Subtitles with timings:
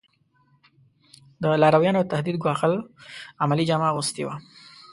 [1.41, 2.73] د لارویانو د تهدید ګواښل
[3.43, 4.35] عملي جامه اغوستې وه.